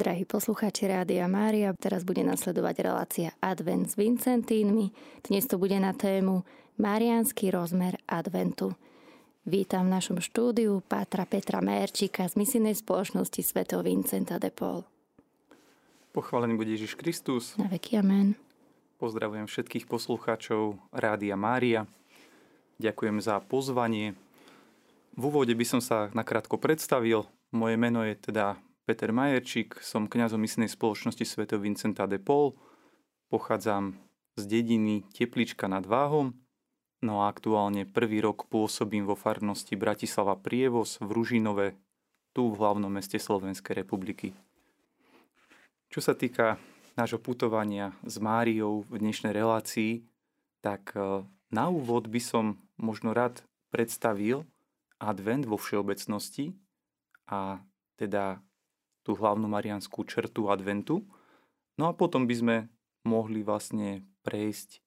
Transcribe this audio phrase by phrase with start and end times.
[0.00, 4.96] Drahí poslucháči Rádia Mária, teraz bude nasledovať relácia Advent s Vincentínmi.
[5.28, 6.40] Dnes to bude na tému
[6.80, 8.72] Mariánsky rozmer Adventu.
[9.44, 13.60] Vítam v našom štúdiu Pátra Petra Merčíka z misijnej spoločnosti Sv.
[13.84, 14.88] Vincenta de Paul.
[16.16, 17.60] Pochválený bude Ježiš Kristus.
[17.60, 18.40] Na veky amen.
[18.96, 21.84] Pozdravujem všetkých poslucháčov Rádia Mária.
[22.80, 24.16] Ďakujem za pozvanie.
[25.12, 27.28] V úvode by som sa nakrátko predstavil.
[27.52, 28.56] Moje meno je teda
[28.90, 31.46] Peter Majerčík, som kňazom misijnej spoločnosti Sv.
[31.62, 32.58] Vincenta de Paul,
[33.30, 33.94] pochádzam
[34.34, 36.34] z dediny Teplička nad Váhom,
[36.98, 41.78] no a aktuálne prvý rok pôsobím vo farnosti Bratislava Prievoz v Ružinove,
[42.34, 44.34] tu v hlavnom meste Slovenskej republiky.
[45.86, 46.58] Čo sa týka
[46.98, 50.02] nášho putovania s Máriou v dnešnej relácii,
[50.66, 51.22] tak e,
[51.54, 54.50] na úvod by som možno rád predstavil
[54.98, 56.58] advent vo všeobecnosti
[57.30, 57.62] a
[57.94, 58.42] teda
[59.02, 61.04] tú hlavnú marianskú črtu adventu.
[61.80, 62.56] No a potom by sme
[63.06, 64.84] mohli vlastne prejsť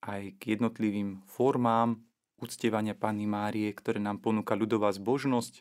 [0.00, 2.00] aj k jednotlivým formám
[2.40, 5.60] uctievania Panny Márie, ktoré nám ponúka ľudová zbožnosť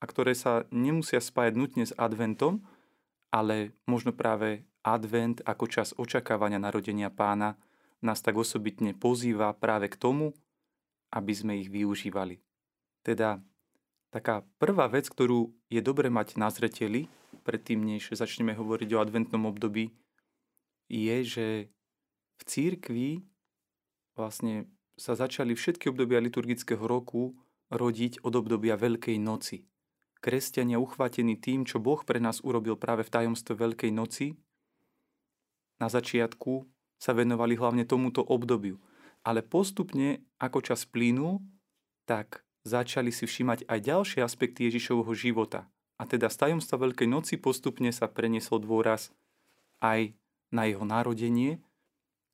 [0.00, 2.64] a ktoré sa nemusia spájať nutne s adventom,
[3.28, 7.60] ale možno práve advent ako čas očakávania narodenia pána
[8.00, 10.32] nás tak osobitne pozýva práve k tomu,
[11.12, 12.40] aby sme ich využívali.
[13.04, 13.44] Teda
[14.10, 17.06] Taká prvá vec, ktorú je dobre mať na zreteli,
[17.50, 19.90] predtým než začneme hovoriť o adventnom období,
[20.86, 21.46] je, že
[22.38, 23.08] v církvi
[24.14, 27.34] vlastne sa začali všetky obdobia liturgického roku
[27.74, 29.66] rodiť od obdobia Veľkej noci.
[30.22, 34.38] Kresťania uchvátení tým, čo Boh pre nás urobil práve v tajomstve Veľkej noci,
[35.80, 36.68] na začiatku
[37.00, 38.76] sa venovali hlavne tomuto obdobiu.
[39.24, 41.40] Ale postupne, ako čas plynul,
[42.04, 45.72] tak začali si všímať aj ďalšie aspekty Ježišovho života.
[46.00, 49.12] A teda z tajomstva Veľkej noci postupne sa preniesol dôraz
[49.84, 50.16] aj
[50.48, 51.60] na jeho narodenie,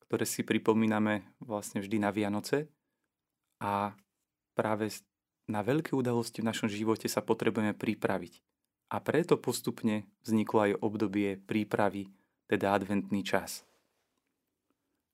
[0.07, 2.71] ktoré si pripomíname vlastne vždy na Vianoce.
[3.59, 3.99] A
[4.55, 4.95] práve
[5.51, 8.39] na veľké udalosti v našom živote sa potrebujeme pripraviť.
[8.95, 12.07] A preto postupne vzniklo aj obdobie prípravy,
[12.47, 13.67] teda adventný čas.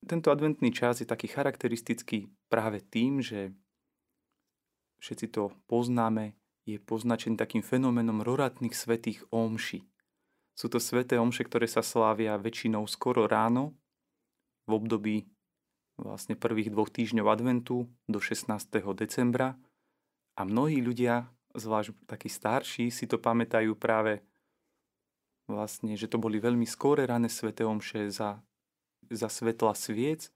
[0.05, 3.57] Tento adventný čas je taký charakteristický práve tým, že
[5.01, 9.83] všetci to poznáme, je poznačený takým fenoménom roratných svetých omši.
[10.55, 13.75] Sú to sveté omše, ktoré sa slávia väčšinou skoro ráno,
[14.67, 15.17] v období
[15.99, 18.49] vlastne prvých dvoch týždňov adventu do 16.
[18.95, 19.59] decembra
[20.39, 24.23] a mnohí ľudia, zvlášť takí starší, si to pamätajú práve
[25.50, 28.41] vlastne, že to boli veľmi skore rané sveté omše za,
[29.11, 30.33] za svetla sviec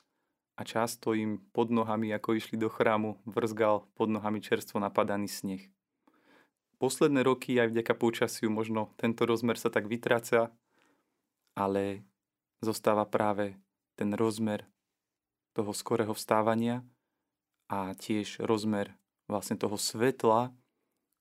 [0.59, 5.76] a často im pod nohami, ako išli do chrámu, vrzgal pod nohami čerstvo napadaný sneh.
[6.77, 10.53] Posledné roky aj vďaka počasiu možno tento rozmer sa tak vytráca,
[11.57, 12.05] ale
[12.61, 13.57] zostáva práve
[13.97, 14.69] ten rozmer
[15.57, 16.85] toho skorého vstávania
[17.73, 18.93] a tiež rozmer
[19.25, 20.53] vlastne toho svetla,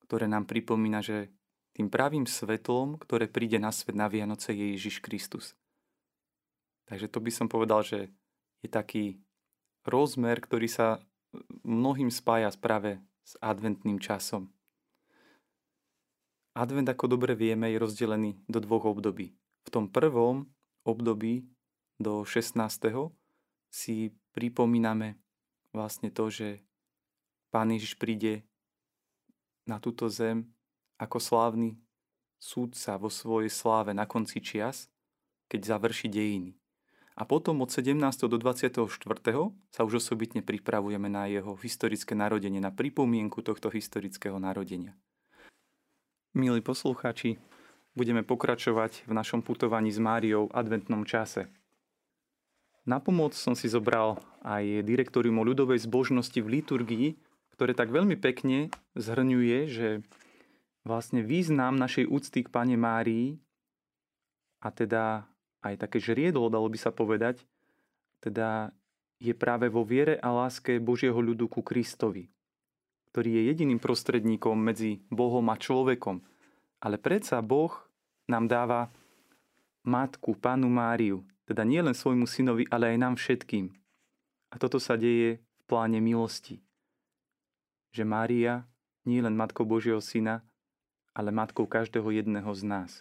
[0.03, 1.31] ktoré nám pripomína, že
[1.75, 5.55] tým pravým svetlom, ktoré príde na svet na Vianoce, je Ježiš Kristus.
[6.87, 8.11] Takže to by som povedal, že
[8.63, 9.19] je taký
[9.83, 11.03] rozmer, ktorý sa
[11.67, 14.54] mnohým spája práve s adventným časom.
[16.55, 19.35] Advent, ako dobre vieme, je rozdelený do dvoch období.
[19.67, 20.47] V tom prvom
[20.87, 21.43] období
[21.99, 22.55] do 16.
[23.67, 25.19] si pripomíname
[25.75, 26.63] vlastne to, že
[27.51, 28.47] Pán Ježiš príde
[29.67, 30.47] na túto zem
[30.95, 31.75] ako slávny
[32.39, 34.87] súdca vo svojej sláve na konci čias,
[35.51, 36.55] keď završí dejiny.
[37.15, 37.95] A potom od 17.
[38.27, 38.87] do 24.
[39.71, 44.95] sa už osobitne pripravujeme na jeho historické narodenie, na pripomienku tohto historického narodenia.
[46.35, 47.39] Milí poslucháči,
[47.95, 51.47] budeme pokračovať v našom putovaní s Máriou v adventnom čase.
[52.83, 57.07] Na pomoc som si zobral aj direktorium o ľudovej zbožnosti v liturgii,
[57.55, 58.67] ktoré tak veľmi pekne
[58.99, 60.03] zhrňuje, že
[60.83, 63.39] vlastne význam našej úcty k Pane Márii
[64.59, 65.23] a teda
[65.63, 67.47] aj také žriedlo, dalo by sa povedať,
[68.19, 68.75] teda
[69.23, 72.27] je práve vo viere a láske Božieho ľudu ku Kristovi,
[73.15, 76.19] ktorý je jediným prostredníkom medzi Bohom a človekom.
[76.83, 77.71] Ale predsa Boh
[78.27, 78.91] nám dáva
[79.87, 83.71] matku, panu Máriu, teda nie len svojmu synovi, ale aj nám všetkým.
[84.51, 86.59] A toto sa deje v pláne milosti.
[87.95, 88.67] Že Mária
[89.07, 90.43] nie je len matkou Božieho syna,
[91.15, 92.91] ale matkou každého jedného z nás.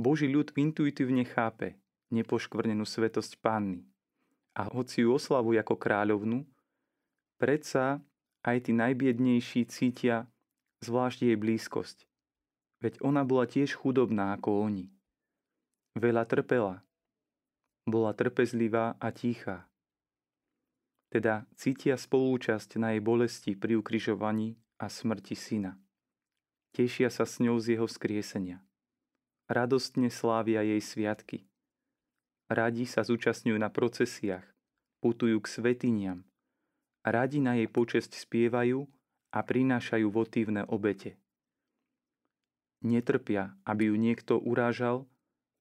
[0.00, 1.76] Boží ľud intuitívne chápe
[2.08, 3.84] nepoškvrnenú svetosť Panny
[4.56, 6.48] a hoci ju oslavuje ako kráľovnu,
[7.36, 8.00] predsa
[8.42, 10.26] aj tí najbiednejší cítia
[10.82, 12.06] zvlášť jej blízkosť.
[12.82, 14.90] Veď ona bola tiež chudobná ako oni.
[15.94, 16.82] Veľa trpela.
[17.86, 19.70] Bola trpezlivá a tichá.
[21.12, 25.78] Teda cítia spolúčasť na jej bolesti pri ukrižovaní a smrti syna.
[26.72, 28.64] Tešia sa s ňou z jeho skriesenia.
[29.46, 31.44] Radostne slávia jej sviatky.
[32.48, 34.44] Radi sa zúčastňujú na procesiách,
[35.04, 36.24] putujú k svetiniam.
[37.02, 38.86] Radi na jej počesť spievajú
[39.34, 41.22] a prinášajú votívne obete
[42.82, 45.06] netrpia, aby ju niekto urážal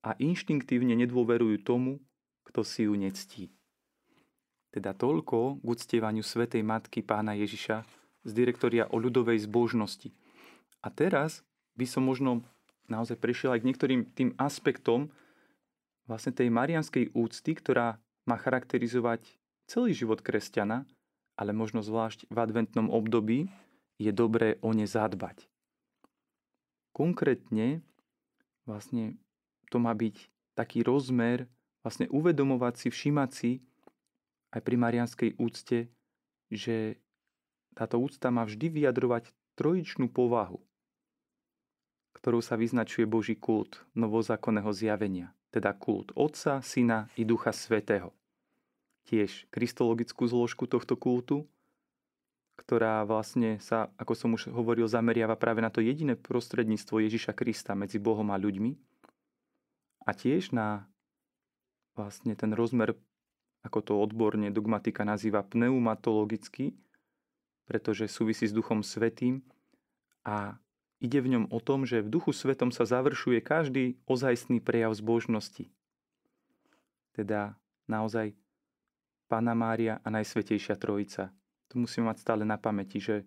[0.01, 2.01] a inštinktívne nedôverujú tomu,
[2.49, 3.53] kto si ju nectí.
[4.73, 7.85] Teda toľko k uctievaniu Svetej Matky Pána Ježiša
[8.25, 10.09] z direktoria o ľudovej zbožnosti.
[10.81, 11.45] A teraz
[11.77, 12.41] by som možno
[12.89, 15.13] naozaj prešiel aj k niektorým tým aspektom
[16.09, 19.21] vlastne tej marianskej úcty, ktorá má charakterizovať
[19.69, 20.89] celý život kresťana,
[21.41, 23.49] ale možno zvlášť v adventnom období
[23.97, 25.49] je dobré o ne zadbať.
[26.93, 27.81] Konkrétne
[28.69, 29.17] vlastne
[29.73, 31.49] to má byť taký rozmer,
[31.81, 33.51] vlastne uvedomovať si, všimať si
[34.53, 35.89] aj pri marianskej úcte,
[36.53, 37.01] že
[37.73, 40.61] táto úcta má vždy vyjadrovať trojičnú povahu,
[42.21, 48.13] ktorou sa vyznačuje Boží kult novozákonného zjavenia, teda kult Otca, Syna i Ducha Svetého.
[49.11, 51.43] Tiež kristologickú zložku tohto kultu,
[52.55, 57.75] ktorá vlastne sa, ako som už hovoril, zameriava práve na to jediné prostredníctvo Ježiša Krista
[57.75, 58.71] medzi Bohom a ľuďmi
[60.05, 60.89] a tiež na
[61.93, 62.97] vlastne ten rozmer,
[63.61, 66.73] ako to odborne dogmatika nazýva pneumatologicky,
[67.69, 69.45] pretože súvisí s Duchom Svetým
[70.25, 70.57] a
[70.97, 75.69] ide v ňom o tom, že v Duchu Svetom sa završuje každý ozajstný prejav zbožnosti.
[77.13, 78.33] Teda naozaj
[79.31, 81.31] Pána Mária a Najsvetejšia Trojica–
[81.71, 83.23] to musíme mať stále na pamäti, že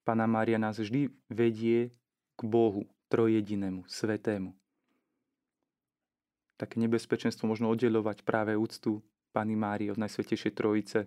[0.00, 1.92] Pana Mária nás vždy vedie
[2.32, 4.56] k Bohu, trojedinému, svetému.
[6.56, 9.04] Také nebezpečenstvo možno oddelovať práve úctu
[9.36, 11.04] Pany Márie od Najsvetejšej Trojice.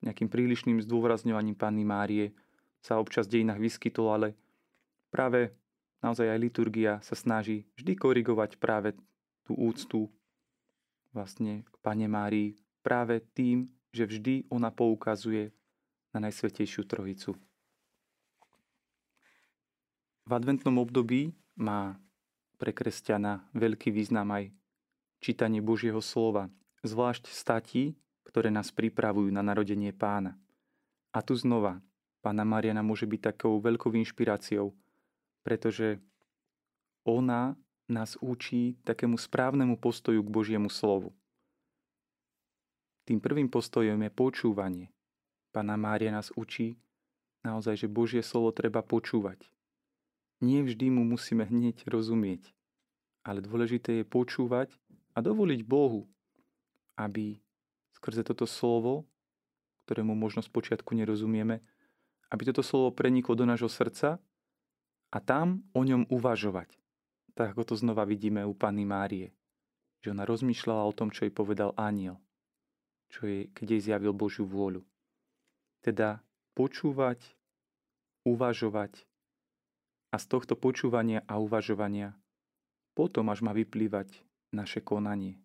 [0.00, 2.32] Nejakým prílišným zdôrazňovaním Panny Márie
[2.80, 4.28] sa občas v dejinách vyskytlo, ale
[5.12, 5.52] práve
[6.00, 8.96] naozaj aj liturgia sa snaží vždy korigovať práve
[9.44, 10.08] tú úctu
[11.12, 15.50] vlastne k Pane Márii práve tým, že vždy ona poukazuje
[16.12, 17.36] na Najsvetejšiu Trojicu.
[20.28, 21.96] V adventnom období má
[22.60, 24.52] pre kresťana veľký význam aj
[25.24, 26.52] čítanie Božieho slova,
[26.84, 27.96] zvlášť statí,
[28.28, 30.36] ktoré nás pripravujú na narodenie pána.
[31.16, 31.80] A tu znova,
[32.20, 34.76] pána Mariana môže byť takou veľkou inšpiráciou,
[35.40, 35.96] pretože
[37.08, 37.56] ona
[37.88, 41.16] nás učí takému správnemu postoju k Božiemu slovu.
[43.08, 44.92] Tým prvým postojom je počúvanie.
[45.48, 46.76] Pana Mária nás učí
[47.40, 49.48] naozaj, že Božie slovo treba počúvať.
[50.44, 52.52] Nie vždy mu musíme hneď rozumieť,
[53.24, 54.76] ale dôležité je počúvať
[55.16, 56.04] a dovoliť Bohu,
[57.00, 57.40] aby
[57.96, 59.08] skrze toto slovo,
[59.88, 61.64] ktorému možno počiatku nerozumieme,
[62.28, 64.20] aby toto slovo preniklo do nášho srdca
[65.08, 66.76] a tam o ňom uvažovať.
[67.32, 69.32] Tak ako to znova vidíme u Panny Márie.
[70.04, 72.20] Že ona rozmýšľala o tom, čo jej povedal aniel.
[73.08, 73.24] Čo
[73.56, 74.84] keď jej zjavil Božiu vôľu.
[75.80, 76.20] Teda
[76.52, 77.22] počúvať,
[78.28, 79.08] uvažovať
[80.12, 82.12] a z tohto počúvania a uvažovania
[82.92, 84.10] potom až má vyplývať
[84.50, 85.38] naše konanie.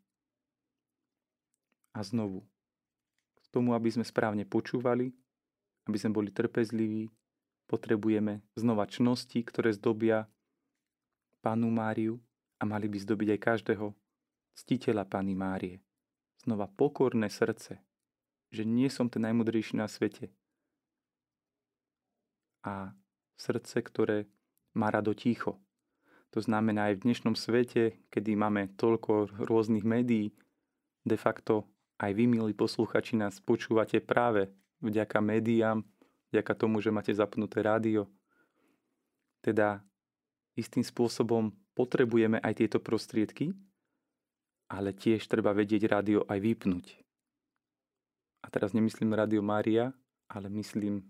[1.93, 2.41] A znovu,
[3.37, 5.13] k tomu, aby sme správne počúvali,
[5.85, 7.13] aby sme boli trpezliví,
[7.69, 10.25] potrebujeme znova čnosti, ktoré zdobia
[11.45, 12.17] Pánu Máriu
[12.57, 13.87] a mali by zdobiť aj každého
[14.57, 15.77] ctiteľa Pány Márie.
[16.43, 17.79] Znova pokorné srdce,
[18.51, 20.27] že nie som ten najmudrejší na svete.
[22.67, 22.91] A
[23.39, 24.27] srdce, ktoré
[24.75, 25.55] má rado ticho.
[26.35, 30.35] To znamená aj v dnešnom svete, kedy máme toľko rôznych médií,
[31.07, 31.63] de facto
[32.01, 34.51] aj vy, milí posluchači, nás počúvate práve
[34.83, 35.79] vďaka médiám,
[36.33, 38.11] vďaka tomu, že máte zapnuté rádio.
[39.39, 39.79] Teda
[40.59, 43.55] istým spôsobom potrebujeme aj tieto prostriedky,
[44.67, 47.03] ale tiež treba vedieť rádio aj vypnúť
[48.43, 49.95] a teraz nemyslím Radio Mária,
[50.27, 51.07] ale myslím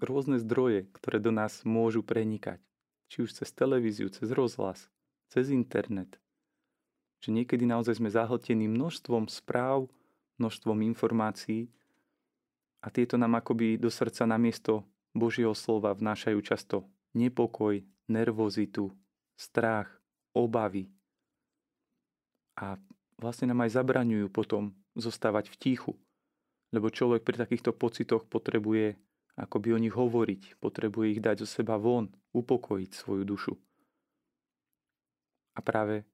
[0.00, 2.62] rôzne zdroje, ktoré do nás môžu prenikať.
[3.10, 4.86] Či už cez televíziu, cez rozhlas,
[5.28, 6.16] cez internet.
[7.20, 9.90] Že niekedy naozaj sme zahltení množstvom správ,
[10.38, 11.68] množstvom informácií
[12.80, 18.94] a tieto nám akoby do srdca namiesto Božieho slova vnášajú často nepokoj, nervozitu,
[19.34, 19.90] strach,
[20.32, 20.88] obavy.
[22.58, 22.80] A
[23.20, 25.92] vlastne nám aj zabraňujú potom zostávať v tichu.
[26.70, 28.98] Lebo človek pri takýchto pocitoch potrebuje
[29.40, 33.54] ako by o nich hovoriť, potrebuje ich dať zo seba von, upokojiť svoju dušu.
[35.56, 36.04] A práve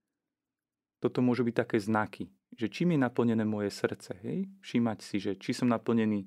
[1.02, 4.48] toto môžu byť také znaky, že čím je naplnené moje srdce, hej?
[4.62, 6.24] všímať si, že či som naplnený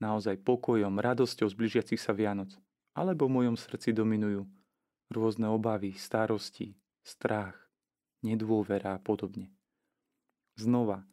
[0.00, 2.56] naozaj pokojom, radosťou z blížiacich sa Vianoc,
[2.96, 4.48] alebo v mojom srdci dominujú
[5.12, 7.54] rôzne obavy, starosti, strach,
[8.20, 9.48] nedôvera a podobne.
[10.56, 11.04] Znova,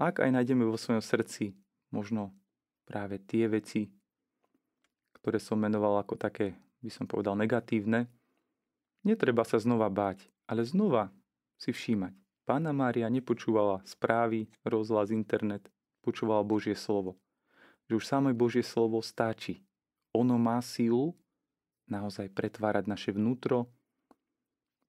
[0.00, 1.52] ak aj nájdeme vo svojom srdci
[1.92, 2.32] možno
[2.88, 3.90] práve tie veci,
[5.20, 8.08] ktoré som menoval ako také, by som povedal, negatívne,
[9.04, 11.12] netreba sa znova báť, ale znova
[11.60, 12.16] si všímať.
[12.48, 15.68] Pána Mária nepočúvala správy, rozhlas, internet,
[16.00, 17.20] počúvala Božie slovo.
[17.86, 19.60] Že už samé Božie slovo stačí.
[20.16, 21.14] Ono má sílu
[21.86, 23.70] naozaj pretvárať naše vnútro,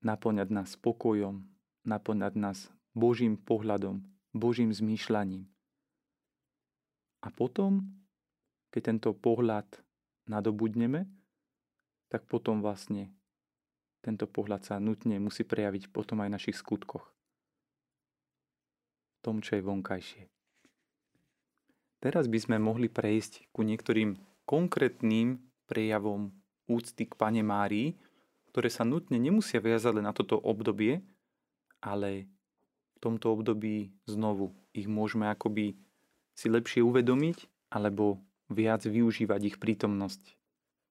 [0.02, 1.46] naplňať nás spokojom,
[1.86, 2.60] naplňať nás
[2.94, 4.04] Božím pohľadom,
[4.34, 5.48] Božím zmýšľaním.
[7.22, 7.86] A potom,
[8.74, 9.70] keď tento pohľad
[10.26, 11.06] nadobudneme,
[12.10, 13.14] tak potom vlastne
[14.02, 17.06] tento pohľad sa nutne musí prejaviť potom aj v našich skutkoch.
[19.16, 20.26] V tom, čo je vonkajšie.
[22.02, 24.18] Teraz by sme mohli prejsť ku niektorým
[24.50, 25.38] konkrétnym
[25.70, 26.34] prejavom
[26.66, 27.94] úcty k Pane Márii,
[28.52, 31.00] ktoré sa nutne nemusia viazať len na toto obdobie,
[31.80, 32.28] ale
[32.94, 35.80] v tomto období znovu ich môžeme akoby
[36.36, 38.20] si lepšie uvedomiť alebo
[38.52, 40.22] viac využívať ich prítomnosť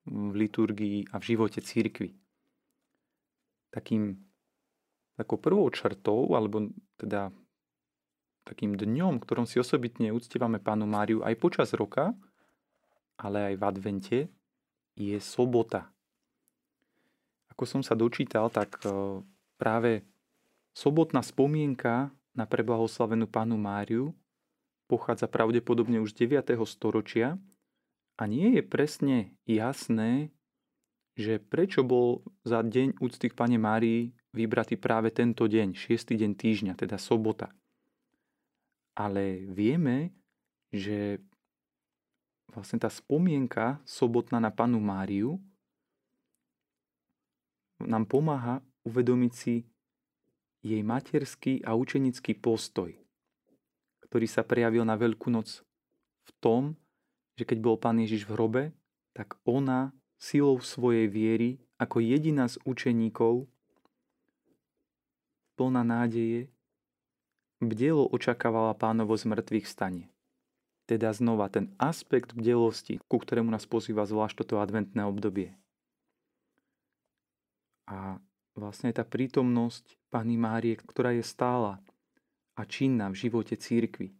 [0.08, 2.16] v liturgii a v živote církvy
[3.70, 4.18] takým
[5.14, 7.30] takou prvou črtou, alebo teda
[8.44, 12.10] takým dňom, ktorom si osobitne uctievame Pánu Máriu aj počas roka,
[13.20, 14.18] ale aj v advente,
[14.98, 15.86] je sobota.
[17.60, 19.20] Ako som sa dočítal, tak e,
[19.60, 20.00] práve
[20.72, 24.16] sobotná spomienka na preblahoslavenú Pánu Máriu
[24.88, 26.56] pochádza pravdepodobne už z 9.
[26.64, 27.36] storočia
[28.16, 30.32] a nie je presne jasné,
[31.20, 36.16] že prečo bol za deň úcty k Pane Márii vybratý práve tento deň, 6.
[36.16, 37.52] deň týždňa, teda sobota.
[38.96, 40.16] Ale vieme,
[40.72, 41.20] že
[42.56, 45.36] vlastne tá spomienka sobotná na Panu Máriu
[47.84, 49.54] nám pomáha uvedomiť si
[50.60, 52.92] jej materský a učenický postoj,
[54.08, 55.64] ktorý sa prejavil na Veľkú noc
[56.28, 56.62] v tom,
[57.40, 58.62] že keď bol Pán Ježiš v hrobe,
[59.16, 63.48] tak ona silou svojej viery ako jediná z učeníkov,
[65.56, 66.52] plná nádeje,
[67.60, 70.12] bdelo očakávala pánovo z mŕtvych stane.
[70.84, 75.59] Teda znova ten aspekt bdelosti, ku ktorému nás pozýva zvlášť toto adventné obdobie.
[77.90, 78.22] A
[78.54, 81.82] vlastne tá prítomnosť Pany Márie, ktorá je stála
[82.54, 84.14] a činná v živote církvy.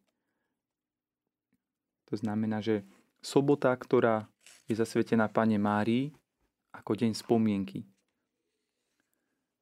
[2.11, 2.83] To znamená, že
[3.23, 4.27] sobota, ktorá
[4.67, 6.11] je zasvetená Pane Márii
[6.75, 7.87] ako deň spomienky.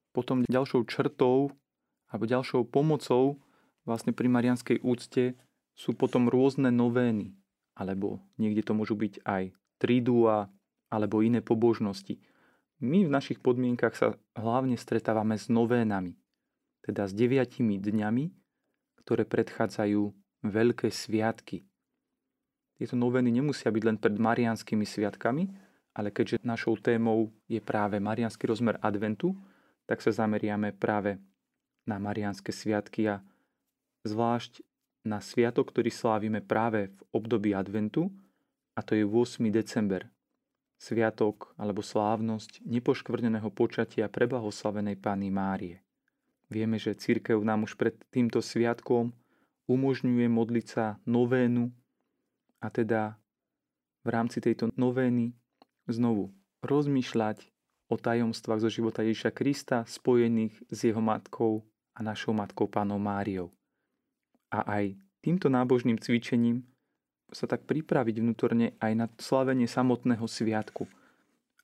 [0.09, 1.53] Potom ďalšou črtou
[2.09, 3.37] alebo ďalšou pomocou
[3.85, 5.37] vlastne pri marianskej úcte
[5.77, 7.37] sú potom rôzne novény,
[7.77, 10.49] alebo niekde to môžu byť aj tridua
[10.89, 12.17] alebo iné pobožnosti.
[12.79, 16.15] My v našich podmienkach sa hlavne stretávame s novénami,
[16.83, 18.31] teda s deviatimi dňami,
[19.03, 20.01] ktoré predchádzajú
[20.47, 21.67] veľké sviatky,
[22.79, 25.51] tieto noveny nemusia byť len pred marianskými sviatkami,
[25.99, 29.35] ale keďže našou témou je práve marianský rozmer adventu,
[29.83, 31.19] tak sa zameriame práve
[31.83, 33.19] na marianské sviatky a
[34.07, 34.63] zvlášť
[35.03, 38.07] na sviatok, ktorý slávime práve v období adventu,
[38.71, 39.43] a to je 8.
[39.51, 40.07] december.
[40.79, 45.83] Sviatok alebo slávnosť nepoškvrneného počatia preblahoslavenej Pány Márie.
[46.47, 49.11] Vieme, že církev nám už pred týmto sviatkom
[49.67, 51.69] umožňuje modliť sa novénu
[52.63, 53.19] a teda
[54.01, 55.35] v rámci tejto novény
[55.85, 56.31] znovu
[56.63, 57.43] rozmýšľať
[57.91, 63.51] o tajomstvách zo života Ježiša Krista spojených s jeho matkou a našou matkou pánom Máriou.
[64.49, 66.63] A aj týmto nábožným cvičením
[67.31, 70.89] sa tak pripraviť vnútorne aj na slavenie samotného sviatku.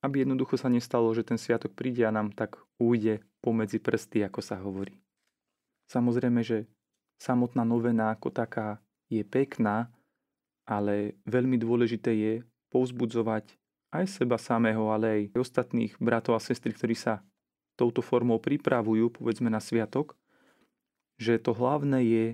[0.01, 4.39] Aby jednoducho sa nestalo, že ten sviatok príde a nám tak ujde pomedzi prsty, ako
[4.41, 4.93] sa hovorí.
[5.89, 6.69] Samozrejme, že
[7.17, 9.89] samotná novena ako taká je pekná,
[10.65, 12.34] ale veľmi dôležité je
[12.74, 13.53] povzbudzovať
[13.93, 17.22] aj seba samého, ale aj ostatných bratov a sestry, ktorí sa
[17.77, 20.17] touto formou pripravujú, povedzme na sviatok,
[21.15, 22.25] že to hlavné je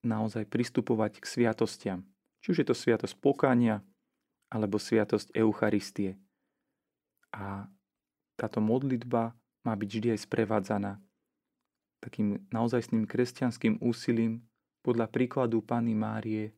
[0.00, 2.00] naozaj pristupovať k sviatostiam.
[2.40, 3.84] Či už je to sviatosť pokania,
[4.50, 6.18] alebo sviatosť Eucharistie.
[7.30, 7.70] A
[8.34, 10.92] táto modlitba má byť vždy aj sprevádzaná
[12.00, 14.40] takým naozajstným kresťanským úsilím
[14.80, 16.56] podľa príkladu Pany Márie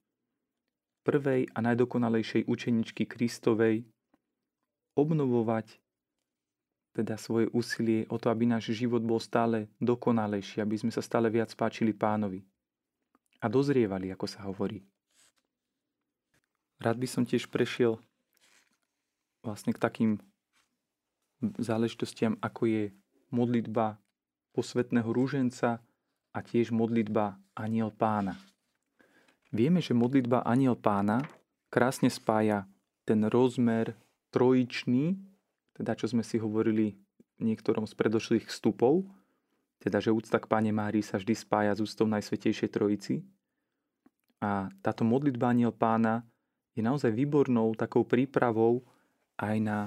[1.03, 3.83] prvej a najdokonalejšej učeničky Kristovej
[4.95, 5.83] obnovovať
[6.93, 11.33] teda svoje úsilie o to, aby náš život bol stále dokonalejší, aby sme sa stále
[11.33, 12.45] viac páčili pánovi
[13.43, 14.85] a dozrievali, ako sa hovorí.
[16.83, 18.03] Rád by som tiež prešiel
[19.47, 20.11] vlastne k takým
[21.63, 22.83] záležitostiam, ako je
[23.31, 24.03] modlitba
[24.51, 25.79] posvetného rúženca
[26.35, 28.35] a tiež modlitba Aniel pána.
[29.55, 31.23] Vieme, že modlitba Aniel pána
[31.71, 32.67] krásne spája
[33.07, 33.95] ten rozmer
[34.35, 35.23] trojičný,
[35.79, 36.99] teda čo sme si hovorili
[37.39, 39.07] v niektorom z predošlých vstupov,
[39.79, 43.23] teda že úcta k Pane Márii sa vždy spája s ústou Najsvetejšej Trojici.
[44.43, 46.27] A táto modlitba Aniel pána
[46.73, 48.85] je naozaj výbornou takou prípravou
[49.37, 49.79] aj na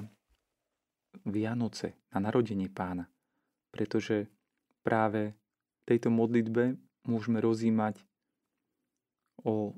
[1.25, 3.09] Vianoce, na narodenie pána.
[3.71, 4.29] Pretože
[4.85, 6.75] práve v tejto modlitbe
[7.07, 8.01] môžeme rozímať
[9.41, 9.73] o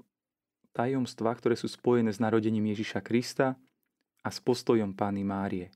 [0.76, 3.58] tajomstvách, ktoré sú spojené s narodením Ježiša Krista
[4.22, 5.68] a s postojom Pány Márie.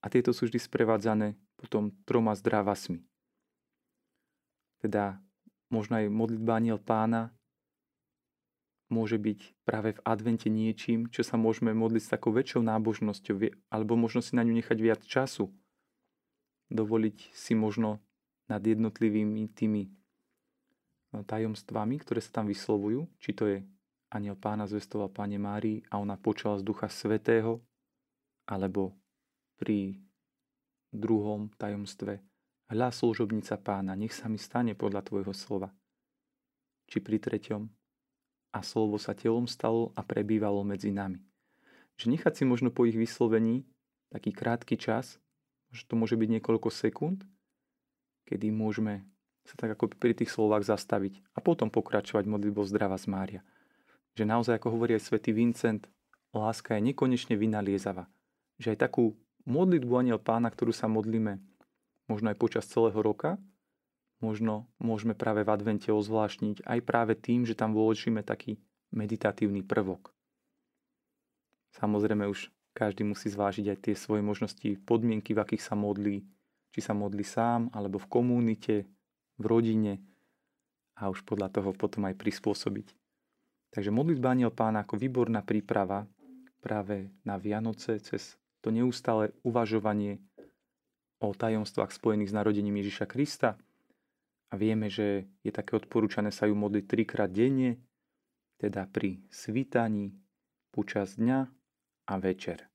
[0.00, 3.04] A tieto sú vždy sprevádzané potom troma zdravasmi.
[4.80, 5.20] Teda
[5.68, 7.28] možno aj modlitba Aniel pána
[8.90, 13.94] môže byť práve v advente niečím, čo sa môžeme modliť s takou väčšou nábožnosťou, alebo
[13.94, 15.48] možno si na ňu nechať viac času.
[16.70, 18.02] Dovoliť si možno
[18.50, 19.86] nad jednotlivými tými
[21.14, 23.58] no, tajomstvami, ktoré sa tam vyslovujú, či to je
[24.10, 27.62] aniel pána zvestoval Pane Márii a ona počala z Ducha Svetého,
[28.50, 28.98] alebo
[29.54, 30.02] pri
[30.90, 32.18] druhom tajomstve
[32.70, 35.70] hľa služobnica pána, nech sa mi stane podľa tvojho slova.
[36.90, 37.79] Či pri treťom
[38.50, 41.22] a slovo sa telom stalo a prebývalo medzi nami.
[41.96, 43.66] Že nechať si možno po ich vyslovení
[44.10, 45.22] taký krátky čas,
[45.70, 47.22] že to môže byť niekoľko sekúnd,
[48.26, 49.06] kedy môžeme
[49.46, 53.40] sa tak ako pri tých slovách zastaviť a potom pokračovať modlitbou zdravá z Mária.
[54.14, 55.86] Že naozaj, ako hovorí aj svätý Vincent,
[56.30, 58.06] láska je nekonečne vynaliezava.
[58.62, 61.42] Že aj takú modlitbu aniel pána, ktorú sa modlíme
[62.10, 63.38] možno aj počas celého roka,
[64.20, 68.60] možno môžeme práve v advente ozvláštniť aj práve tým, že tam vložíme taký
[68.92, 70.12] meditatívny prvok.
[71.76, 76.22] Samozrejme už každý musí zvážiť aj tie svoje možnosti, podmienky, v akých sa modlí,
[76.70, 78.86] či sa modlí sám, alebo v komunite,
[79.40, 79.98] v rodine
[81.00, 82.92] a už podľa toho potom aj prispôsobiť.
[83.70, 86.04] Takže modlitba Aniel Pána ako výborná príprava
[86.60, 90.20] práve na Vianoce cez to neustále uvažovanie
[91.22, 93.56] o tajomstvách spojených s narodením Ježiša Krista.
[94.50, 97.78] A vieme, že je také odporúčané sa ju modliť trikrát denne,
[98.58, 100.12] teda pri svítaní,
[100.74, 101.38] počas dňa
[102.10, 102.66] a večer.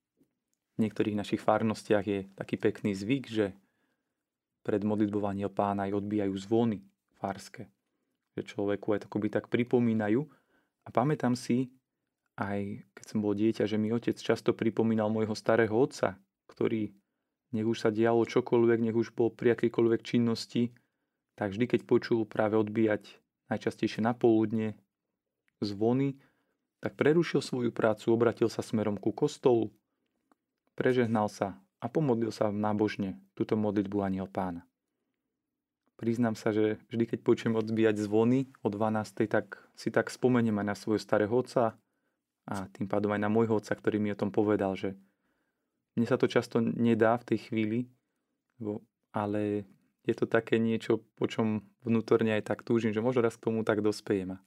[0.76, 3.56] V niektorých našich farnostiach je taký pekný zvyk, že
[4.66, 6.84] pred modlitbovaním pána aj odbijajú zvony
[7.22, 7.72] farské.
[8.36, 10.26] Že človeku aj by tak pripomínajú.
[10.84, 11.72] A pamätám si,
[12.36, 16.20] aj keď som bol dieťa, že mi otec často pripomínal môjho starého otca,
[16.52, 16.92] ktorý
[17.56, 20.76] nech už sa dialo čokoľvek, nech už bol pri akejkoľvek činnosti,
[21.36, 23.08] tak vždy, keď počul práve odbíjať
[23.52, 24.76] najčastejšie na poludne
[25.60, 26.18] zvony,
[26.80, 29.72] tak prerušil svoju prácu, obratil sa smerom ku kostolu,
[30.76, 34.66] prežehnal sa a pomodlil sa nábožne túto modlitbu aniel pána.
[35.96, 39.32] Priznám sa, že vždy, keď počujem odbíjať zvony o 12.
[39.32, 41.80] tak si tak spomeniem aj na svojho starého otca,
[42.46, 44.94] a tým pádom aj na môjho otca, ktorý mi o tom povedal, že
[45.98, 47.80] mne sa to často nedá v tej chvíli,
[49.16, 49.66] ale
[50.06, 53.66] je to také niečo, po čom vnútorne aj tak túžim, že možno raz k tomu
[53.66, 54.38] tak dospejem.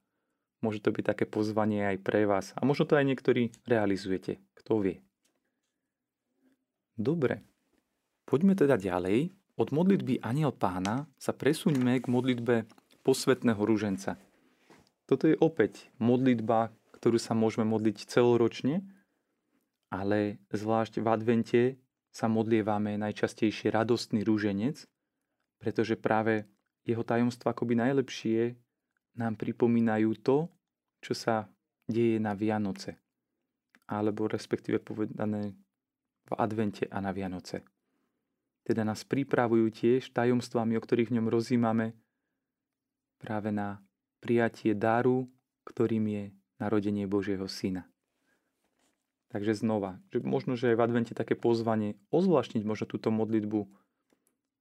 [0.59, 2.51] Môže to byť také pozvanie aj pre vás.
[2.59, 4.42] A možno to aj niektorí realizujete.
[4.59, 4.99] Kto vie.
[6.99, 7.47] Dobre.
[8.27, 9.31] Poďme teda ďalej.
[9.59, 12.66] Od modlitby Aniel pána sa presuňme k modlitbe
[13.03, 14.18] posvetného rúženca.
[15.07, 18.83] Toto je opäť modlitba, ktorú sa môžeme modliť celoročne,
[19.88, 21.62] ale zvlášť v advente
[22.12, 24.85] sa modlievame najčastejšie radostný rúženec,
[25.59, 26.47] pretože práve
[26.87, 28.57] jeho tajomstva akoby najlepšie
[29.18, 30.49] nám pripomínajú to,
[31.03, 31.51] čo sa
[31.85, 32.97] deje na Vianoce.
[33.90, 35.53] Alebo respektíve povedané
[36.29, 37.64] v advente a na Vianoce.
[38.62, 41.97] Teda nás pripravujú tiež tajomstvami, o ktorých v ňom rozímame
[43.16, 43.81] práve na
[44.21, 45.25] prijatie daru,
[45.64, 46.25] ktorým je
[46.61, 47.88] narodenie Božieho Syna.
[49.29, 53.68] Takže znova, že možno, že aj v advente také pozvanie ozvláštniť možno túto modlitbu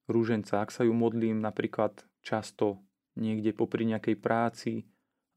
[0.07, 1.93] rúženca, ak sa ju modlím napríklad
[2.23, 2.81] často
[3.19, 4.73] niekde popri nejakej práci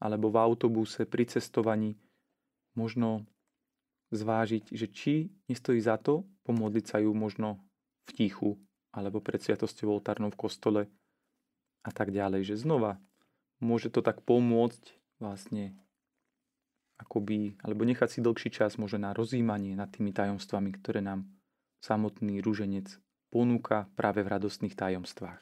[0.01, 1.99] alebo v autobuse pri cestovaní,
[2.73, 3.27] možno
[4.11, 5.13] zvážiť, že či
[5.47, 7.61] nestojí za to pomodliť sa ju možno
[8.07, 8.51] v tichu
[8.91, 10.81] alebo pred sviatosťou oltárnou v kostole
[11.85, 12.43] a tak ďalej.
[12.51, 12.99] Že znova
[13.63, 15.77] môže to tak pomôcť vlastne
[16.99, 21.25] akoby, alebo nechať si dlhší čas možno na rozjímanie nad tými tajomstvami, ktoré nám
[21.81, 22.93] samotný rúženec
[23.31, 25.39] ponúka práve v radostných tajomstvách.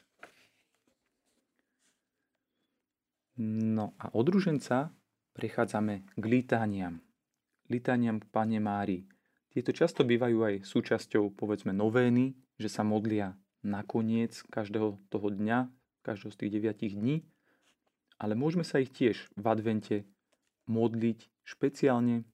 [3.40, 4.94] No a od rúženca
[5.34, 7.02] prechádzame k litániam.
[7.66, 9.08] Litániam k Pane Márii.
[9.50, 13.34] Tieto často bývajú aj súčasťou, povedzme, novény, že sa modlia
[13.66, 15.66] nakoniec každého toho dňa,
[16.06, 17.26] každého z tých deviatich dní,
[18.20, 19.96] ale môžeme sa ich tiež v advente
[20.68, 22.28] modliť špeciálne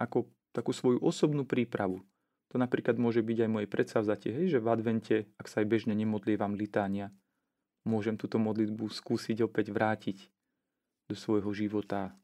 [0.00, 0.26] ako
[0.56, 2.00] takú svoju osobnú prípravu.
[2.54, 5.94] To napríklad môže byť aj moje predsavzatie, hej, že v advente, ak sa aj bežne
[5.98, 7.10] nemodlievam litánia,
[7.82, 10.30] môžem túto modlitbu skúsiť opäť vrátiť
[11.10, 12.14] do svojho života,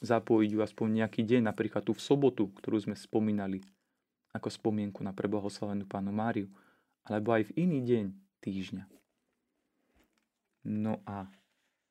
[0.00, 3.60] zapojiť ju aspoň nejaký deň, napríklad tú v sobotu, ktorú sme spomínali,
[4.32, 6.48] ako spomienku na preblahoslavenú pánu Máriu,
[7.04, 8.04] alebo aj v iný deň
[8.44, 8.84] týždňa.
[10.68, 11.28] No a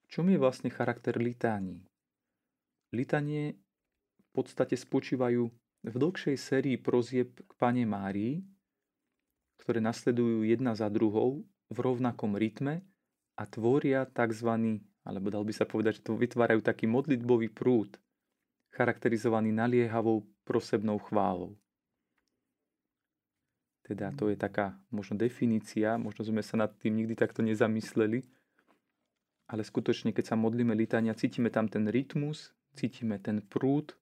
[0.09, 1.85] čom je vlastne charakter litání?
[2.93, 3.57] Litanie
[4.17, 5.49] v podstate spočívajú
[5.83, 8.43] v dlhšej sérii prozieb k Pane Márii,
[9.63, 12.83] ktoré nasledujú jedna za druhou v rovnakom rytme
[13.39, 14.81] a tvoria tzv.
[15.07, 17.95] alebo dal by sa povedať, že to vytvárajú taký modlitbový prúd,
[18.75, 21.55] charakterizovaný naliehavou prosebnou chválou.
[23.85, 28.21] Teda to je taká možno definícia, možno sme sa nad tým nikdy takto nezamysleli,
[29.49, 33.97] ale skutočne, keď sa modlíme litania, cítime tam ten rytmus, cítime ten prúd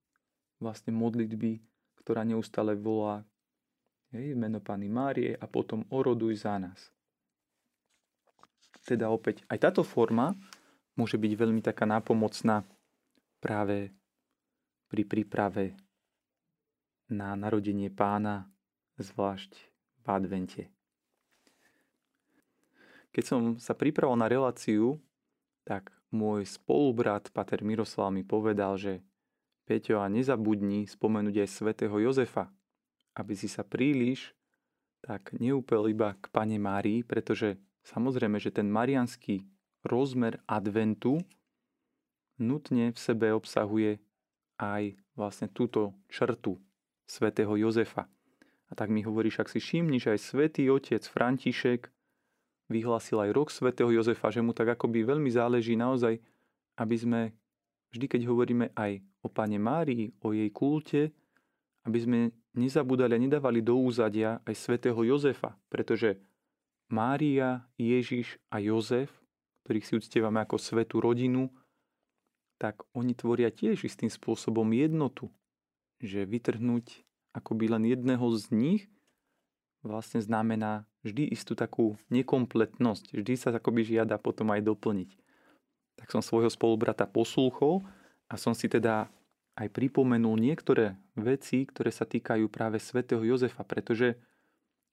[0.57, 1.61] vlastne modlitby,
[2.01, 3.25] ktorá neustále volá
[4.13, 6.97] hej, meno Pany Márie a potom oroduj za nás
[8.87, 10.31] teda opäť aj táto forma
[10.95, 12.63] môže byť veľmi taká nápomocná
[13.43, 13.91] práve
[14.87, 15.75] pri príprave
[17.11, 18.47] na narodenie pána,
[18.95, 19.51] zvlášť
[19.99, 20.63] v advente.
[23.11, 25.03] Keď som sa pripravoval na reláciu,
[25.67, 29.03] tak môj spolubrat Pater Miroslav mi povedal, že
[29.67, 32.47] Peťo, a nezabudni spomenúť aj svätého Jozefa,
[33.19, 34.31] aby si sa príliš
[35.03, 39.47] tak neúpel iba k Pane Márii, pretože Samozrejme, že ten marianský
[39.87, 41.23] rozmer adventu
[42.35, 44.03] nutne v sebe obsahuje
[44.59, 46.59] aj vlastne túto črtu
[47.07, 48.11] svätého Jozefa.
[48.67, 51.87] A tak mi hovorí, však si všimni, že aj svätý otec František
[52.67, 56.19] vyhlásil aj rok svätého Jozefa, že mu tak akoby veľmi záleží naozaj,
[56.75, 57.21] aby sme
[57.95, 61.11] vždy, keď hovoríme aj o Pane Márii, o jej kulte,
[61.83, 62.19] aby sme
[62.55, 66.15] nezabudali a nedávali do úzadia aj svätého Jozefa, pretože
[66.87, 69.11] Mária, Ježiš a Jozef,
[69.67, 71.51] ktorých si uctievame ako svetú rodinu,
[72.55, 75.27] tak oni tvoria tiež istým spôsobom jednotu.
[75.99, 77.03] Že vytrhnúť
[77.35, 78.83] akoby len jedného z nich
[79.85, 83.13] vlastne znamená vždy istú takú nekompletnosť.
[83.13, 85.09] Vždy sa akoby žiada potom aj doplniť.
[86.01, 87.85] Tak som svojho spolubrata poslúchol
[88.31, 89.09] a som si teda
[89.57, 94.13] aj pripomenul niektoré veci, ktoré sa týkajú práve svätého Jozefa, pretože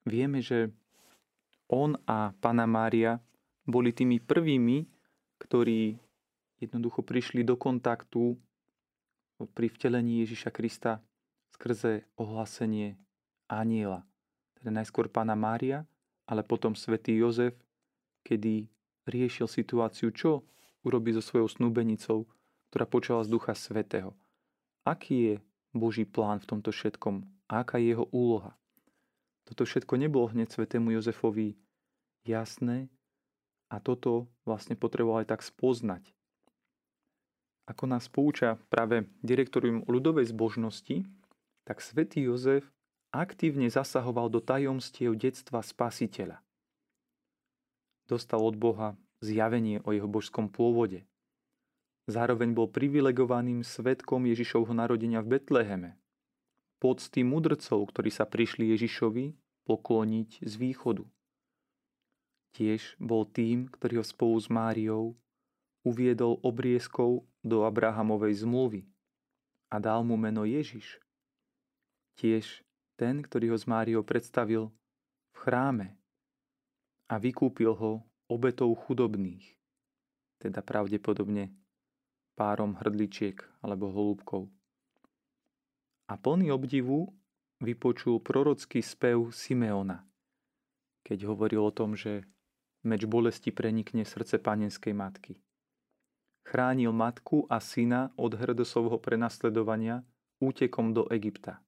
[0.09, 0.73] vieme, že
[1.69, 3.21] on a Pana Mária
[3.69, 4.89] boli tými prvými,
[5.37, 6.01] ktorí
[6.61, 8.41] jednoducho prišli do kontaktu
[9.53, 11.05] pri vtelení Ježiša Krista
[11.53, 12.97] skrze ohlásenie
[13.53, 14.09] aniela.
[14.57, 15.85] Teda najskôr Pana Mária,
[16.25, 17.53] ale potom svätý Jozef,
[18.25, 18.65] kedy
[19.05, 20.49] riešil situáciu, čo
[20.81, 22.25] urobí so svojou snúbenicou,
[22.73, 24.17] ktorá počala z Ducha Svetého.
[24.85, 25.35] Aký je
[25.73, 27.25] Boží plán v tomto všetkom?
[27.49, 28.53] Aká je jeho úloha?
[29.49, 31.57] Toto všetko nebolo hneď svetému Jozefovi
[32.29, 32.93] jasné
[33.73, 36.13] a toto vlastne potreboval aj tak spoznať.
[37.65, 41.09] Ako nás pouča práve direktorium ľudovej zbožnosti,
[41.65, 42.69] tak svätý Jozef
[43.09, 46.45] aktívne zasahoval do tajomstiev detstva spasiteľa.
[48.05, 51.09] Dostal od Boha zjavenie o jeho božskom pôvode.
[52.05, 55.91] Zároveň bol privilegovaným svetkom Ježišovho narodenia v Betleheme.
[56.77, 59.33] Pocty mudrcov, ktorí sa prišli Ježišovi
[59.65, 61.05] pokloniť z východu.
[62.55, 65.17] Tiež bol tým, ktorý ho spolu s Máriou
[65.81, 68.85] uviedol obrieskou do Abrahamovej zmluvy
[69.73, 71.01] a dal mu meno Ježiš.
[72.21, 72.63] Tiež
[73.01, 74.71] ten, ktorý ho s Máriou predstavil
[75.35, 75.89] v chráme
[77.09, 79.45] a vykúpil ho obetou chudobných,
[80.39, 81.64] teda pravdepodobne
[82.35, 84.51] párom hrdličiek alebo holúbkov.
[86.11, 87.15] A plný obdivu
[87.65, 90.05] vypočul prorocký spev Simeona,
[91.07, 92.29] keď hovoril o tom, že
[92.85, 95.41] meč bolesti prenikne srdce panenskej matky.
[96.45, 100.05] Chránil matku a syna od hrdosovho prenasledovania
[100.45, 101.65] útekom do Egypta.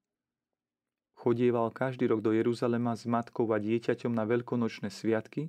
[1.16, 5.48] Chodieval každý rok do Jeruzalema s matkou a dieťaťom na veľkonočné sviatky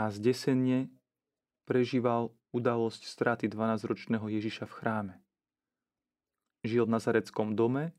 [0.00, 0.88] a zdesenne
[1.68, 5.14] prežíval udalosť straty 12-ročného Ježiša v chráme.
[6.62, 7.90] žil v nazareckom dome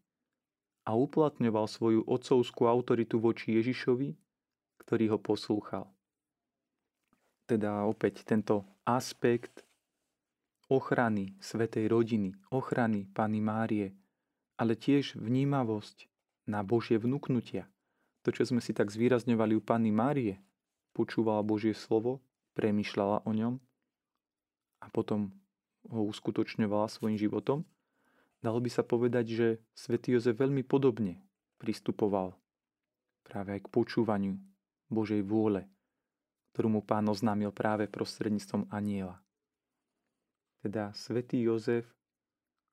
[0.87, 4.15] a uplatňoval svoju otcovskú autoritu voči Ježišovi,
[4.79, 5.89] ktorý ho poslúchal.
[7.43, 9.67] Teda opäť tento aspekt
[10.71, 13.91] ochrany Svetej rodiny, ochrany Pany Márie,
[14.55, 16.07] ale tiež vnímavosť
[16.47, 17.67] na Božie vnúknutia.
[18.23, 20.39] To, čo sme si tak zvýrazňovali u Panny Márie,
[20.95, 22.23] počúvala Božie slovo,
[22.55, 23.59] premýšľala o ňom
[24.83, 25.31] a potom
[25.87, 27.63] ho uskutočňovala svojim životom,
[28.43, 31.23] dalo by sa povedať, že svätý Jozef veľmi podobne
[31.59, 32.35] pristupoval
[33.23, 34.35] práve aj k počúvaniu
[34.91, 35.63] Božej vôle,
[36.51, 39.23] ktorú mu pán oznámil práve prostredníctvom aniela.
[40.59, 41.87] Teda svätý Jozef,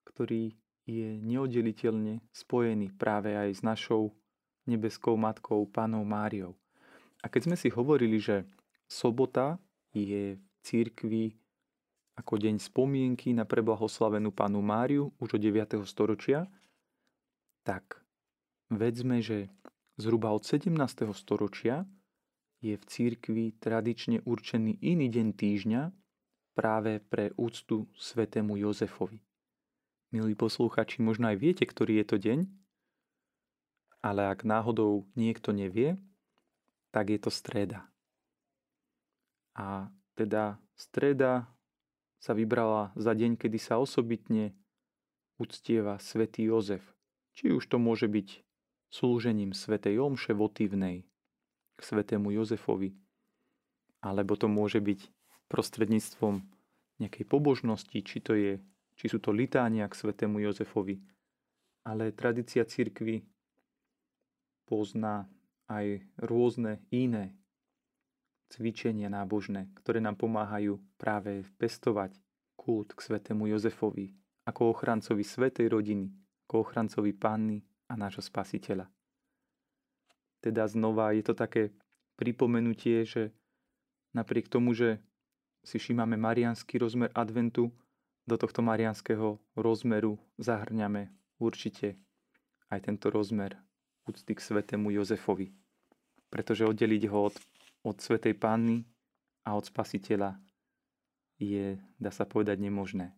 [0.06, 0.54] ktorý
[0.86, 4.10] je neoddeliteľne spojený práve aj s našou
[4.66, 6.58] nebeskou matkou, pánou Máriou.
[7.22, 8.46] A keď sme si hovorili, že
[8.90, 9.58] sobota
[9.94, 11.39] je v církvi
[12.16, 15.82] ako deň spomienky na preblahoslavenú pánu Máriu už od 9.
[15.86, 16.50] storočia,
[17.62, 18.02] tak
[18.72, 19.50] vedzme, že
[20.00, 20.74] zhruba od 17.
[21.12, 21.84] storočia
[22.60, 25.82] je v církvi tradične určený iný deň týždňa
[26.52, 29.20] práve pre úctu svetému Jozefovi.
[30.10, 32.38] Milí posluchači, možno aj viete, ktorý je to deň,
[34.02, 35.96] ale ak náhodou niekto nevie,
[36.90, 37.86] tak je to streda.
[39.54, 41.46] A teda streda
[42.20, 44.52] sa vybrala za deň, kedy sa osobitne
[45.40, 46.84] uctieva svätý Jozef.
[47.32, 48.44] Či už to môže byť
[48.92, 51.08] slúžením svätej Omše votívnej
[51.74, 52.92] k svätému Jozefovi,
[54.04, 55.08] alebo to môže byť
[55.48, 56.44] prostredníctvom
[57.00, 58.60] nejakej pobožnosti, či, to je,
[59.00, 61.00] či sú to litánia k svätému Jozefovi.
[61.88, 63.24] Ale tradícia církvy
[64.68, 65.24] pozná
[65.72, 67.39] aj rôzne iné
[68.50, 72.18] cvičenia nábožné, ktoré nám pomáhajú práve pestovať
[72.58, 74.12] kult k svetému Jozefovi
[74.44, 76.10] ako ochrancovi svetej rodiny,
[76.50, 78.90] ako ochrancovi panny a nášho spasiteľa.
[80.42, 81.70] Teda znova je to také
[82.18, 83.30] pripomenutie, že
[84.12, 84.98] napriek tomu, že
[85.62, 87.70] si všímame marianský rozmer adventu,
[88.30, 91.10] do tohto marianského rozmeru zahrňame
[91.42, 91.98] určite
[92.70, 93.58] aj tento rozmer
[94.06, 95.50] úcty k svetému Jozefovi.
[96.30, 97.34] Pretože oddeliť ho od,
[97.84, 98.84] od svetej panny
[99.44, 100.36] a od spasiteľa
[101.40, 103.16] je, dá sa povedať, nemožné.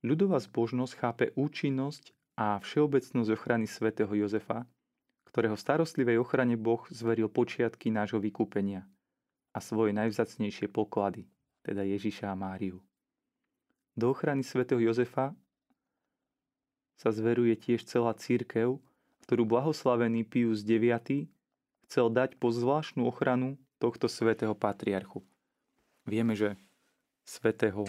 [0.00, 4.64] Ľudová zbožnosť chápe účinnosť a všeobecnosť ochrany svätého Jozefa,
[5.28, 8.86] ktorého starostlivej ochrane Boh zveril počiatky nášho vykúpenia
[9.52, 11.28] a svoje najvzacnejšie poklady,
[11.66, 12.80] teda Ježiša a Máriu.
[13.98, 15.34] Do ochrany svätého Jozefa
[16.94, 18.78] sa zveruje tiež celá církev,
[19.26, 21.26] ktorú blahoslavený Pius IX
[21.88, 25.24] chcel dať po zvláštnu ochranu tohto svätého patriarchu.
[26.04, 26.60] Vieme, že
[27.24, 27.88] svätého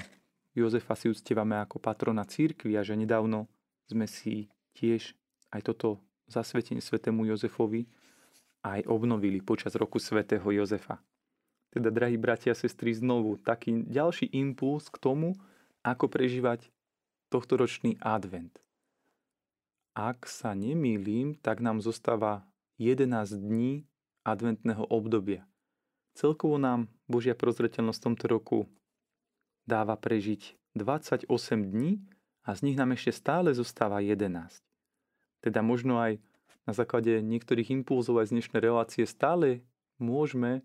[0.55, 3.51] Jozefa si uctievame ako patrona církvy a že nedávno
[3.91, 4.47] sme si
[4.79, 5.13] tiež
[5.51, 5.99] aj toto
[6.31, 7.85] zasvetenie svätému Jozefovi
[8.63, 10.99] aj obnovili počas roku svätého Jozefa.
[11.69, 15.37] Teda, drahí bratia a sestry, znovu taký ďalší impuls k tomu,
[15.85, 16.65] ako prežívať
[17.29, 18.57] tohtoročný advent
[19.99, 22.47] ak sa nemýlim, tak nám zostáva
[22.79, 23.83] 11 dní
[24.23, 25.43] adventného obdobia.
[26.15, 28.59] Celkovo nám Božia prozreteľnosť v tomto roku
[29.67, 31.27] dáva prežiť 28
[31.59, 31.99] dní
[32.47, 34.63] a z nich nám ešte stále zostáva 11.
[35.43, 36.23] Teda možno aj
[36.63, 39.59] na základe niektorých impulzov aj z dnešnej relácie stále
[39.99, 40.63] môžeme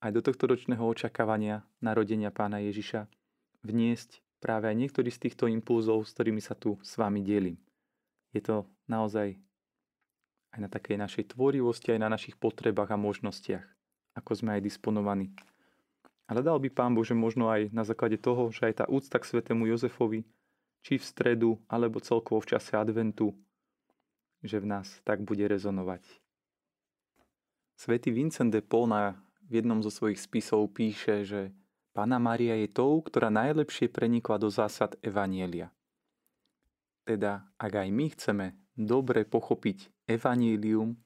[0.00, 3.04] aj do tohto ročného očakávania narodenia pána Ježiša
[3.68, 7.60] vniesť práve aj niektorý z týchto impulzov, s ktorými sa tu s vami delím
[8.32, 9.34] je to naozaj
[10.50, 13.66] aj na takej našej tvorivosti, aj na našich potrebách a možnostiach,
[14.18, 15.30] ako sme aj disponovaní.
[16.30, 19.28] Ale dal by Pán Bože možno aj na základe toho, že aj tá úcta k
[19.30, 20.22] svetému Jozefovi,
[20.80, 23.34] či v stredu, alebo celkovo v čase adventu,
[24.40, 26.06] že v nás tak bude rezonovať.
[27.74, 29.18] Svetý Vincent de Paul na
[29.50, 31.50] v jednom zo svojich spisov píše, že
[31.90, 35.74] Pána Maria je tou, ktorá najlepšie prenikla do zásad Evanielia.
[37.02, 38.46] Teda, ak aj my chceme
[38.78, 40.98] dobre pochopiť evanílium,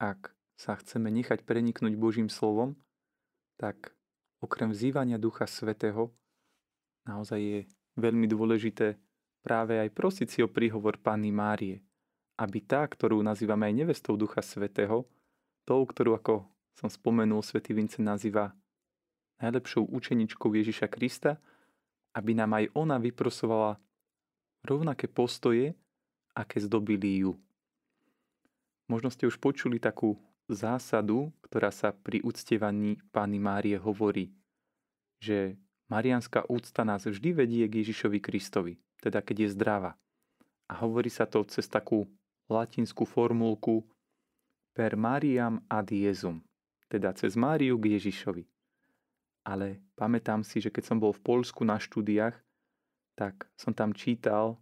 [0.00, 2.72] ak sa chceme nechať preniknúť Božím slovom,
[3.60, 3.92] tak
[4.40, 6.08] okrem vzývania Ducha Svetého
[7.04, 7.60] naozaj je
[8.00, 8.96] veľmi dôležité
[9.44, 11.82] práve aj prosiť si o príhovor Panny Márie,
[12.40, 15.04] aby tá, ktorú nazývame aj nevestou Ducha Svetého,
[15.68, 16.34] tou, ktorú, ako
[16.72, 18.56] som spomenul, svätý Vincent nazýva
[19.42, 21.36] najlepšou učeničkou Ježiša Krista,
[22.14, 23.76] aby nám aj ona vyprosovala
[24.62, 25.74] rovnaké postoje,
[26.32, 27.34] aké zdobili ju.
[28.92, 30.20] Možno ste už počuli takú
[30.52, 34.36] zásadu, ktorá sa pri uctievaní Pány Márie hovorí,
[35.16, 35.56] že
[35.88, 38.76] marianská úcta nás vždy vedie k Ježišovi Kristovi.
[39.00, 39.96] teda keď je zdravá.
[40.68, 42.04] A hovorí sa to cez takú
[42.52, 43.82] latinskú formulku
[44.76, 46.44] per Mariam ad Jezum,
[46.92, 48.44] teda cez Máriu k Ježišovi.
[49.48, 52.36] Ale pamätám si, že keď som bol v Polsku na štúdiách,
[53.16, 54.60] tak som tam čítal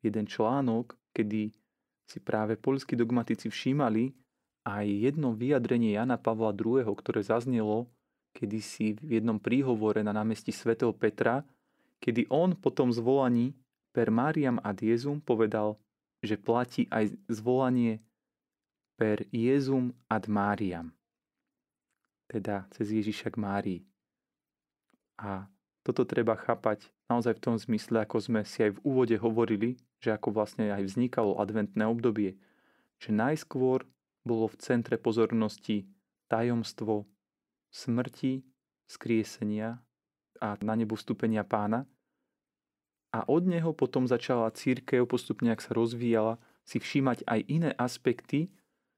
[0.00, 1.52] jeden článok, kedy
[2.08, 4.12] si práve polskí dogmatici všímali
[4.64, 7.88] aj jedno vyjadrenie Jana Pavla II, ktoré zaznelo
[8.34, 11.46] kedysi v jednom príhovore na námestí svätého Petra,
[12.02, 13.54] kedy on po tom zvolaní
[13.94, 15.78] per Mariam ad Jezum povedal,
[16.24, 18.02] že platí aj zvolanie
[18.98, 20.90] per Jezum ad Mariam,
[22.26, 23.80] teda cez Ježiša k Márii.
[25.22, 25.46] A
[25.84, 30.16] toto treba chápať naozaj v tom zmysle, ako sme si aj v úvode hovorili, že
[30.16, 32.40] ako vlastne aj vznikalo adventné obdobie,
[32.96, 33.84] že najskôr
[34.24, 35.84] bolo v centre pozornosti
[36.32, 37.04] tajomstvo
[37.68, 38.40] smrti,
[38.88, 39.76] skriesenia
[40.40, 41.84] a na nebu vstúpenia pána.
[43.12, 48.50] A od neho potom začala církev postupne, ak sa rozvíjala, si všímať aj iné aspekty,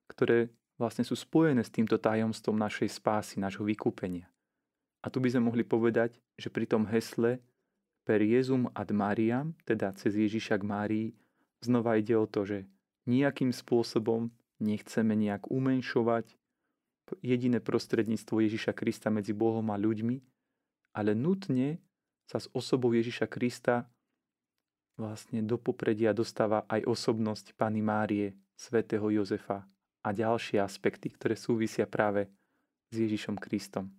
[0.06, 4.30] ktoré vlastne sú spojené s týmto tajomstvom našej spásy, nášho vykúpenia.
[5.02, 7.42] A tu by sme mohli povedať, že pri tom hesle
[8.06, 11.08] per Jezum ad Mariam, teda cez Ježiša k Márii,
[11.60, 12.58] znova ide o to, že
[13.06, 14.30] nejakým spôsobom
[14.62, 16.34] nechceme nejak umenšovať
[17.22, 20.18] jediné prostredníctvo Ježiša Krista medzi Bohom a ľuďmi,
[20.96, 21.78] ale nutne
[22.26, 23.86] sa s osobou Ježiša Krista
[24.96, 29.68] vlastne do popredia dostáva aj osobnosť Pany Márie, svätého Jozefa
[30.00, 32.32] a ďalšie aspekty, ktoré súvisia práve
[32.88, 33.92] s Ježišom Kristom.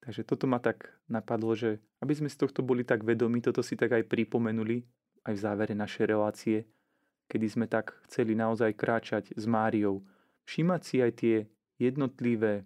[0.00, 3.76] Takže toto ma tak napadlo, že aby sme z tohto boli tak vedomi, toto si
[3.76, 4.80] tak aj pripomenuli
[5.28, 6.64] aj v závere našej relácie,
[7.28, 10.00] kedy sme tak chceli naozaj kráčať s Máriou,
[10.48, 11.36] všímať si aj tie
[11.76, 12.64] jednotlivé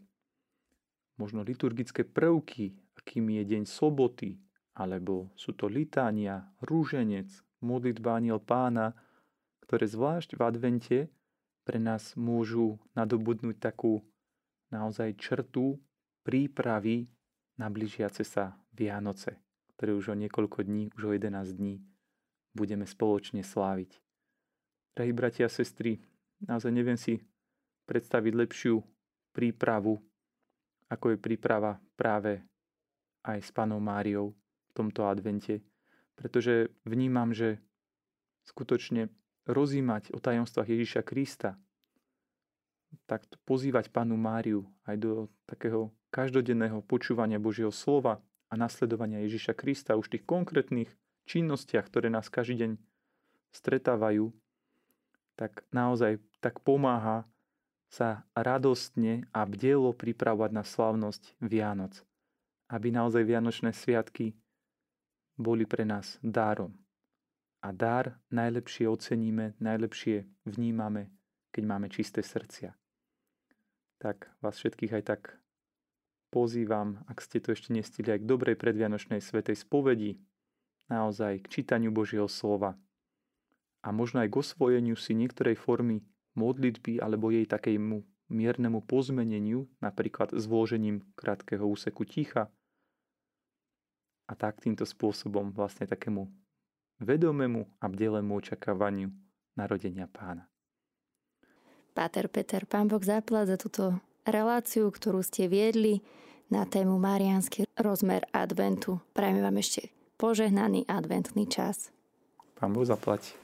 [1.18, 4.38] možno liturgické prvky, akým je deň soboty,
[4.74, 7.30] alebo sú to litánia, rúženec,
[7.62, 8.94] modlitba aniel pána,
[9.66, 10.98] ktoré zvlášť v advente
[11.64, 14.04] pre nás môžu nadobudnúť takú
[14.68, 15.80] naozaj črtu
[16.20, 17.08] prípravy
[17.58, 19.38] na blížiace sa Vianoce,
[19.76, 21.82] ktoré už o niekoľko dní, už o 11 dní
[22.54, 23.98] budeme spoločne sláviť.
[24.94, 25.98] Drahí bratia a sestry,
[26.46, 27.18] naozaj neviem si
[27.90, 28.78] predstaviť lepšiu
[29.34, 29.98] prípravu,
[30.86, 32.38] ako je príprava práve
[33.26, 34.30] aj s Panou Máriou
[34.70, 35.66] v tomto advente.
[36.14, 37.58] Pretože vnímam, že
[38.46, 39.10] skutočne
[39.50, 41.58] rozímať o tajomstvách Ježiša Krista,
[43.10, 45.12] tak pozývať Panu Máriu aj do
[45.50, 50.90] takého každodenného počúvania Božieho slova a nasledovania Ježiša Krista už v tých konkrétnych
[51.26, 52.70] činnostiach, ktoré nás každý deň
[53.50, 54.30] stretávajú,
[55.34, 57.26] tak naozaj tak pomáha
[57.90, 61.98] sa radostne a bdelo pripravovať na slavnosť Vianoc,
[62.70, 64.38] aby naozaj Vianočné sviatky
[65.34, 66.78] boli pre nás dárom.
[67.58, 71.10] A dar najlepšie oceníme, najlepšie vnímame,
[71.50, 72.76] keď máme čisté srdcia.
[73.98, 75.22] Tak vás všetkých aj tak
[76.34, 80.18] pozývam, ak ste to ešte nestili, aj k dobrej predvianočnej svetej spovedi,
[80.90, 82.74] naozaj k čítaniu Božieho slova.
[83.86, 86.02] A možno aj k osvojeniu si niektorej formy
[86.34, 88.02] modlitby alebo jej takému
[88.34, 92.50] miernemu pozmeneniu, napríklad zložením krátkeho úseku ticha.
[94.26, 96.26] A tak týmto spôsobom vlastne takému
[96.98, 99.12] vedomému a bdelému očakávaniu
[99.54, 100.50] narodenia pána.
[101.94, 103.84] Páter Peter, pán Boh zaplať za túto
[104.26, 106.02] reláciu, ktorú ste viedli
[106.50, 109.00] na tému Mariánsky rozmer adventu.
[109.12, 111.92] Prajme vám ešte požehnaný adventný čas.
[112.56, 113.43] Pán Boh zaplať.